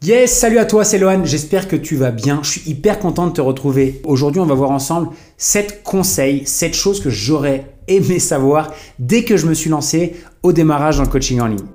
[0.00, 1.24] Yes, salut à toi, c'est Lohan.
[1.24, 2.38] J'espère que tu vas bien.
[2.44, 4.00] Je suis hyper content de te retrouver.
[4.04, 9.36] Aujourd'hui, on va voir ensemble 7 conseils, 7 choses que j'aurais aimé savoir dès que
[9.36, 10.14] je me suis lancé
[10.44, 11.66] au démarrage dans le coaching en ligne.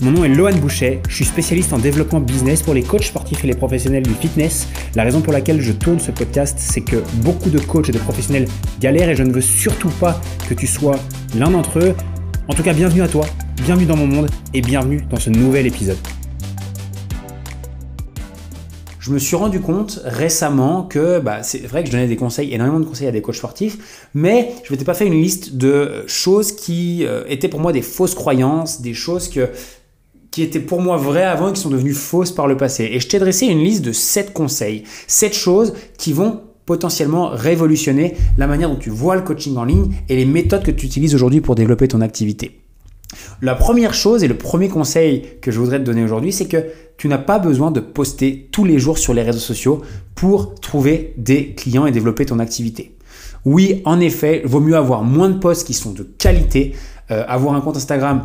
[0.00, 3.44] Mon nom est Lohan Boucher, je suis spécialiste en développement business pour les coachs sportifs
[3.44, 4.68] et les professionnels du fitness.
[4.94, 7.98] La raison pour laquelle je tourne ce podcast, c'est que beaucoup de coachs et de
[7.98, 8.48] professionnels
[8.80, 10.18] galèrent et je ne veux surtout pas
[10.48, 10.96] que tu sois
[11.36, 11.94] l'un d'entre eux.
[12.48, 13.26] En tout cas, bienvenue à toi
[13.56, 15.98] bienvenue dans mon monde et bienvenue dans ce nouvel épisode.
[18.98, 22.54] Je me suis rendu compte récemment que bah, c'est vrai que je donnais des conseils,
[22.54, 26.04] énormément de conseils à des coachs sportifs, mais je m'étais pas fait une liste de
[26.06, 30.96] choses qui euh, étaient pour moi des fausses croyances, des choses qui étaient pour moi
[30.96, 32.88] vraies avant et qui sont devenues fausses par le passé.
[32.92, 38.14] Et je t'ai dressé une liste de 7 conseils, 7 choses qui vont potentiellement révolutionner
[38.38, 41.14] la manière dont tu vois le coaching en ligne et les méthodes que tu utilises
[41.14, 42.61] aujourd'hui pour développer ton activité.
[43.44, 46.64] La première chose et le premier conseil que je voudrais te donner aujourd'hui, c'est que
[46.96, 49.82] tu n'as pas besoin de poster tous les jours sur les réseaux sociaux
[50.14, 52.94] pour trouver des clients et développer ton activité.
[53.44, 56.76] Oui, en effet, il vaut mieux avoir moins de posts qui sont de qualité,
[57.10, 58.22] euh, avoir un compte Instagram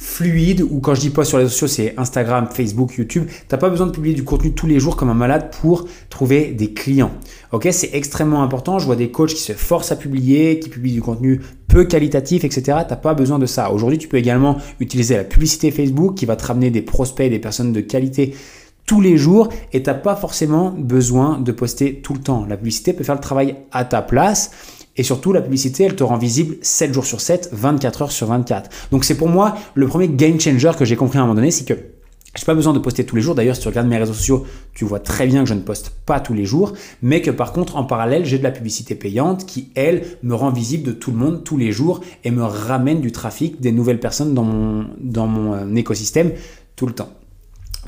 [0.00, 3.26] fluide, ou quand je dis post sur les réseaux sociaux, c'est Instagram, Facebook, YouTube.
[3.26, 5.88] Tu n'as pas besoin de publier du contenu tous les jours comme un malade pour
[6.08, 7.10] trouver des clients.
[7.50, 8.78] Ok, c'est extrêmement important.
[8.78, 12.44] Je vois des coachs qui se forcent à publier, qui publient du contenu peu qualitatif,
[12.44, 12.62] etc.
[12.62, 13.72] Tu n'as pas besoin de ça.
[13.72, 17.40] Aujourd'hui, tu peux également utiliser la publicité Facebook qui va te ramener des prospects, des
[17.40, 18.36] personnes de qualité
[18.86, 22.46] tous les jours et tu n'as pas forcément besoin de poster tout le temps.
[22.48, 24.52] La publicité peut faire le travail à ta place.
[24.98, 28.26] Et surtout, la publicité, elle te rend visible 7 jours sur 7, 24 heures sur
[28.26, 28.68] 24.
[28.90, 31.52] Donc c'est pour moi le premier game changer que j'ai compris à un moment donné,
[31.52, 31.74] c'est que
[32.34, 33.34] je n'ai pas besoin de poster tous les jours.
[33.34, 35.92] D'ailleurs, si tu regardes mes réseaux sociaux, tu vois très bien que je ne poste
[36.04, 39.46] pas tous les jours, mais que par contre, en parallèle, j'ai de la publicité payante
[39.46, 43.00] qui, elle, me rend visible de tout le monde tous les jours et me ramène
[43.00, 46.32] du trafic, des nouvelles personnes dans mon, dans mon euh, écosystème
[46.76, 47.10] tout le temps.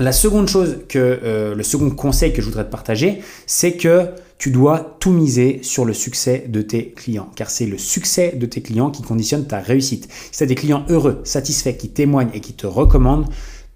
[0.01, 4.07] La seconde chose que, euh, le second conseil que je voudrais te partager, c'est que
[4.39, 8.47] tu dois tout miser sur le succès de tes clients, car c'est le succès de
[8.47, 10.09] tes clients qui conditionne ta réussite.
[10.31, 13.27] Si tu as des clients heureux, satisfaits, qui témoignent et qui te recommandent,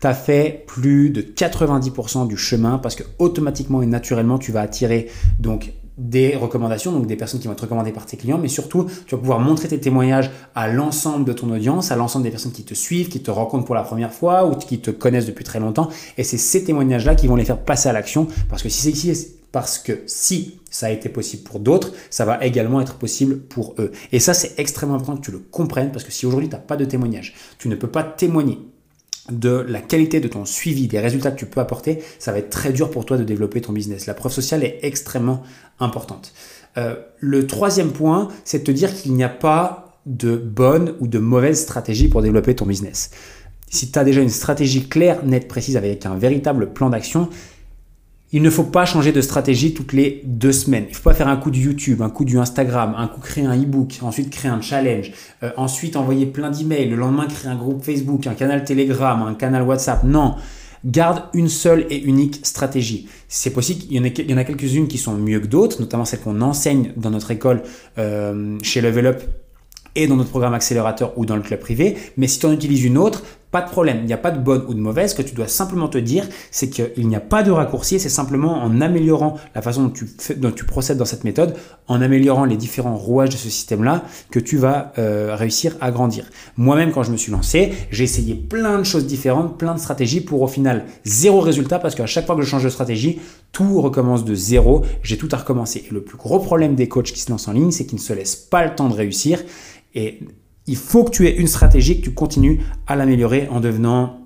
[0.02, 4.62] tu as fait plus de 90% du chemin parce que automatiquement et naturellement, tu vas
[4.62, 5.09] attirer
[5.40, 8.88] donc des recommandations, donc des personnes qui vont être recommandées par tes clients, mais surtout,
[9.06, 12.52] tu vas pouvoir montrer tes témoignages à l'ensemble de ton audience, à l'ensemble des personnes
[12.52, 15.46] qui te suivent, qui te rencontrent pour la première fois ou qui te connaissent depuis
[15.46, 15.90] très longtemps.
[16.18, 19.36] Et c'est ces témoignages-là qui vont les faire passer à l'action, parce que si c'est
[19.52, 23.74] parce que si ça a été possible pour d'autres, ça va également être possible pour
[23.80, 23.94] eux.
[24.12, 26.62] Et ça, c'est extrêmement important que tu le comprennes, parce que si aujourd'hui, tu n'as
[26.62, 28.60] pas de témoignage, tu ne peux pas témoigner
[29.30, 32.50] de la qualité de ton suivi, des résultats que tu peux apporter, ça va être
[32.50, 34.06] très dur pour toi de développer ton business.
[34.06, 35.44] La preuve sociale est extrêmement
[35.80, 36.34] importante.
[36.78, 41.08] Euh, le troisième point, c'est de te dire qu'il n'y a pas de bonne ou
[41.08, 43.12] de mauvaise stratégie pour développer ton business.
[43.68, 47.30] Si tu as déjà une stratégie claire, nette, précise, avec un véritable plan d'action,
[48.35, 50.84] il ne faut pas changer de stratégie toutes les deux semaines.
[50.88, 53.22] Il ne faut pas faire un coup du YouTube, un coup du Instagram, un coup
[53.22, 57.50] créer un e-book, ensuite créer un challenge, euh, ensuite envoyer plein d'emails, le lendemain créer
[57.50, 60.03] un groupe Facebook, un canal Telegram, un canal WhatsApp.
[60.03, 60.35] Non,
[60.84, 63.07] garde une seule et unique stratégie.
[63.29, 65.47] C'est possible, il y en a, il y en a quelques-unes qui sont mieux que
[65.47, 67.63] d'autres, notamment celles qu'on enseigne dans notre école
[67.97, 69.23] euh, chez Level Up
[69.96, 71.96] et dans notre programme accélérateur ou dans le club privé.
[72.17, 73.23] Mais si tu en utilises une autre,
[73.62, 75.12] de problème, il n'y a pas de bonne ou de mauvaise.
[75.12, 78.00] Ce que tu dois simplement te dire, c'est qu'il n'y a pas de raccourci.
[78.00, 80.08] C'est simplement en améliorant la façon dont tu,
[80.38, 81.56] dont tu, procèdes dans cette méthode,
[81.88, 86.30] en améliorant les différents rouages de ce système-là, que tu vas euh, réussir à grandir.
[86.58, 90.22] Moi-même, quand je me suis lancé, j'ai essayé plein de choses différentes, plein de stratégies
[90.22, 93.20] pour au final zéro résultat parce qu'à chaque fois que je change de stratégie,
[93.52, 94.84] tout recommence de zéro.
[95.02, 95.86] J'ai tout à recommencer.
[95.88, 98.04] Et le plus gros problème des coachs qui se lancent en ligne, c'est qu'ils ne
[98.04, 99.42] se laissent pas le temps de réussir.
[99.94, 100.20] Et
[100.68, 104.22] il faut que tu aies une stratégie, que tu continues à l'améliorer en devenant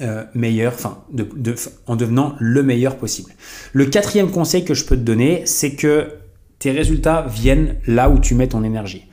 [0.00, 0.74] euh, meilleur,
[1.86, 3.32] en devenant le meilleur possible.
[3.72, 6.14] Le quatrième conseil que je peux te donner, c'est que
[6.58, 9.06] tes résultats viennent là où tu mets ton énergie.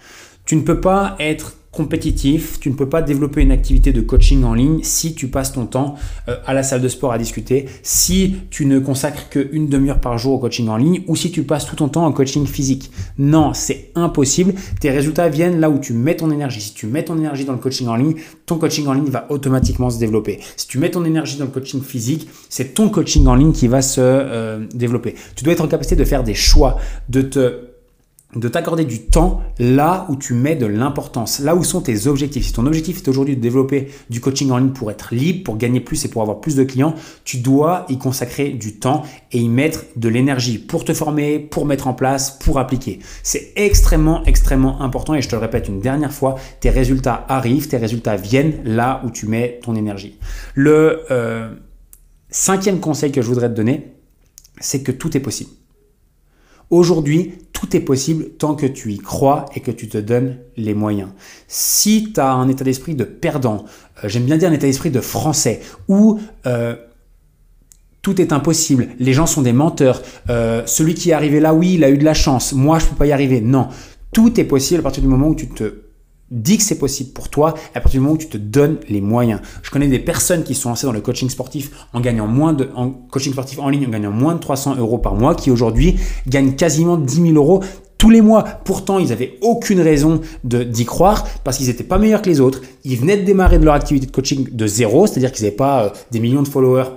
[0.45, 4.43] Tu ne peux pas être compétitif, tu ne peux pas développer une activité de coaching
[4.43, 5.95] en ligne si tu passes ton temps
[6.29, 10.17] euh, à la salle de sport à discuter, si tu ne consacres qu'une demi-heure par
[10.19, 12.91] jour au coaching en ligne ou si tu passes tout ton temps en coaching physique.
[13.17, 14.53] Non, c'est impossible.
[14.79, 16.61] Tes résultats viennent là où tu mets ton énergie.
[16.61, 18.15] Si tu mets ton énergie dans le coaching en ligne,
[18.45, 20.39] ton coaching en ligne va automatiquement se développer.
[20.55, 23.67] Si tu mets ton énergie dans le coaching physique, c'est ton coaching en ligne qui
[23.67, 25.15] va se euh, développer.
[25.35, 26.77] Tu dois être en capacité de faire des choix,
[27.09, 27.72] de te
[28.35, 32.47] de t'accorder du temps là où tu mets de l'importance, là où sont tes objectifs.
[32.47, 35.57] Si ton objectif est aujourd'hui de développer du coaching en ligne pour être libre, pour
[35.57, 39.39] gagner plus et pour avoir plus de clients, tu dois y consacrer du temps et
[39.39, 42.99] y mettre de l'énergie pour te former, pour mettre en place, pour appliquer.
[43.21, 47.67] C'est extrêmement, extrêmement important et je te le répète une dernière fois, tes résultats arrivent,
[47.67, 50.17] tes résultats viennent là où tu mets ton énergie.
[50.55, 51.53] Le euh,
[52.29, 53.93] cinquième conseil que je voudrais te donner,
[54.59, 55.51] c'est que tout est possible.
[56.69, 57.33] Aujourd'hui,
[57.63, 61.09] tout est possible tant que tu y crois et que tu te donnes les moyens.
[61.47, 63.63] Si tu as un état d'esprit de perdant,
[64.03, 66.75] euh, j'aime bien dire un état d'esprit de français, où euh,
[68.01, 71.75] tout est impossible, les gens sont des menteurs, euh, celui qui est arrivé là, oui,
[71.75, 73.39] il a eu de la chance, moi je ne peux pas y arriver.
[73.39, 73.69] Non,
[74.11, 75.83] tout est possible à partir du moment où tu te
[76.33, 79.01] dis que c'est possible pour toi à partir du moment où tu te donnes les
[79.01, 79.39] moyens.
[79.61, 82.69] Je connais des personnes qui sont lancées dans le coaching sportif en gagnant moins de,
[83.11, 85.95] coaching sportif en ligne en gagnant moins de 300 euros par mois qui aujourd'hui
[86.27, 87.63] gagnent quasiment 10 000 euros
[87.99, 88.43] tous les mois.
[88.43, 92.61] Pourtant, ils n'avaient aucune raison d'y croire parce qu'ils n'étaient pas meilleurs que les autres.
[92.83, 95.85] Ils venaient de démarrer de leur activité de coaching de zéro, c'est-à-dire qu'ils n'avaient pas
[95.85, 96.89] euh, des millions de followers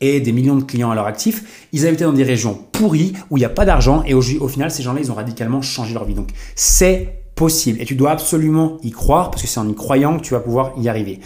[0.00, 1.68] et des millions de clients à leur actif.
[1.72, 4.48] Ils habitaient dans des régions pourries où il n'y a pas d'argent et au, au
[4.48, 6.14] final, ces gens-là, ils ont radicalement changé leur vie.
[6.14, 10.22] Donc, c'est Et tu dois absolument y croire parce que c'est en y croyant que
[10.22, 11.20] tu vas pouvoir y arriver.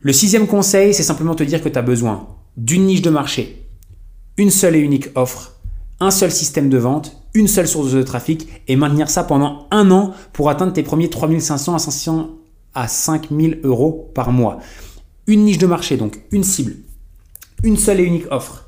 [0.00, 2.26] Le sixième conseil, c'est simplement te dire que tu as besoin
[2.56, 3.66] d'une niche de marché,
[4.36, 5.60] une seule et unique offre,
[6.00, 9.90] un seul système de vente, une seule source de trafic et maintenir ça pendant un
[9.90, 12.30] an pour atteindre tes premiers 3500 à 500
[12.74, 14.58] à 5000 euros par mois.
[15.26, 16.76] Une niche de marché, donc une cible,
[17.62, 18.61] une seule et unique offre,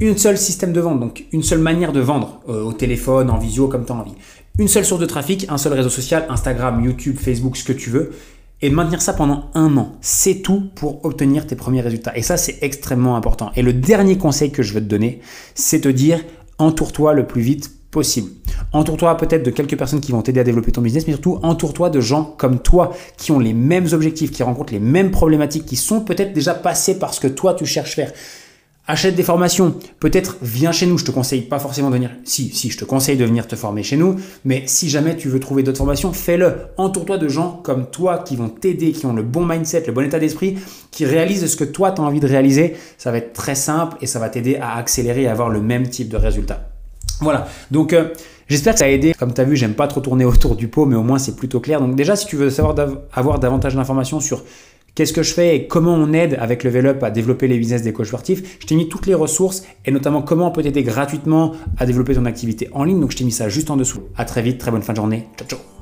[0.00, 3.38] une seule système de vente, donc une seule manière de vendre euh, au téléphone, en
[3.38, 4.14] visio, comme tu as envie,
[4.58, 7.90] une seule source de trafic, un seul réseau social, Instagram, YouTube, Facebook, ce que tu
[7.90, 8.12] veux,
[8.60, 9.92] et maintenir ça pendant un an.
[10.00, 12.16] C'est tout pour obtenir tes premiers résultats.
[12.16, 13.50] Et ça, c'est extrêmement important.
[13.56, 15.20] Et le dernier conseil que je veux te donner,
[15.54, 16.20] c'est te dire,
[16.58, 18.30] entoure-toi le plus vite possible.
[18.72, 21.90] Entoure-toi peut-être de quelques personnes qui vont t'aider à développer ton business, mais surtout entoure-toi
[21.90, 25.76] de gens comme toi qui ont les mêmes objectifs, qui rencontrent les mêmes problématiques, qui
[25.76, 28.12] sont peut-être déjà passés par ce que toi tu cherches faire
[28.86, 32.50] achète des formations, peut-être viens chez nous, je te conseille pas forcément de venir, si,
[32.50, 35.40] si, je te conseille de venir te former chez nous, mais si jamais tu veux
[35.40, 36.54] trouver d'autres formations, fais-le.
[36.76, 40.04] Entoure-toi de gens comme toi qui vont t'aider, qui ont le bon mindset, le bon
[40.04, 40.58] état d'esprit,
[40.90, 42.76] qui réalisent ce que toi tu as envie de réaliser.
[42.98, 45.88] Ça va être très simple et ça va t'aider à accélérer et avoir le même
[45.88, 46.68] type de résultat.
[47.20, 48.08] Voilà, donc euh,
[48.48, 49.14] j'espère que ça a aidé.
[49.16, 51.36] Comme tu as vu, j'aime pas trop tourner autour du pot, mais au moins c'est
[51.36, 51.80] plutôt clair.
[51.80, 52.74] Donc déjà, si tu veux savoir
[53.12, 54.42] avoir davantage d'informations sur
[54.94, 57.82] Qu'est-ce que je fais et comment on aide avec Level Up à développer les business
[57.82, 58.58] des coachs sportifs?
[58.60, 62.14] Je t'ai mis toutes les ressources et notamment comment on peut t'aider gratuitement à développer
[62.14, 63.00] ton activité en ligne.
[63.00, 64.02] Donc je t'ai mis ça juste en dessous.
[64.16, 65.28] À très vite, très bonne fin de journée.
[65.38, 65.81] Ciao ciao